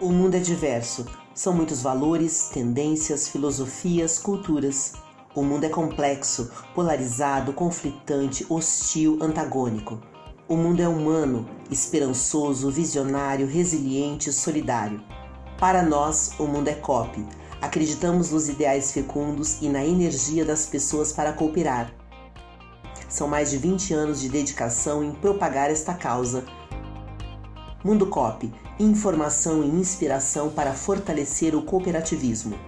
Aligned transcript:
O 0.00 0.12
mundo 0.12 0.36
é 0.36 0.38
diverso. 0.38 1.06
São 1.34 1.52
muitos 1.52 1.82
valores, 1.82 2.50
tendências, 2.54 3.28
filosofias, 3.28 4.16
culturas. 4.16 4.92
O 5.34 5.42
mundo 5.42 5.64
é 5.64 5.68
complexo, 5.68 6.52
polarizado, 6.72 7.52
conflitante, 7.52 8.46
hostil, 8.48 9.18
antagônico. 9.20 10.00
O 10.48 10.56
mundo 10.56 10.80
é 10.80 10.86
humano, 10.86 11.48
esperançoso, 11.68 12.70
visionário, 12.70 13.48
resiliente, 13.48 14.32
solidário. 14.32 15.02
Para 15.58 15.82
nós, 15.82 16.30
o 16.38 16.46
mundo 16.46 16.68
é 16.68 16.74
COP. 16.74 17.26
Acreditamos 17.60 18.30
nos 18.30 18.48
ideais 18.48 18.92
fecundos 18.92 19.60
e 19.60 19.68
na 19.68 19.84
energia 19.84 20.44
das 20.44 20.64
pessoas 20.64 21.12
para 21.12 21.32
cooperar. 21.32 21.92
São 23.08 23.26
mais 23.26 23.50
de 23.50 23.56
20 23.56 23.94
anos 23.94 24.20
de 24.20 24.28
dedicação 24.28 25.02
em 25.02 25.10
propagar 25.10 25.72
esta 25.72 25.92
causa. 25.92 26.44
Mundo 27.84 28.06
COP 28.08 28.52
informação 28.80 29.62
e 29.62 29.68
inspiração 29.68 30.50
para 30.50 30.74
fortalecer 30.74 31.54
o 31.54 31.62
cooperativismo. 31.62 32.58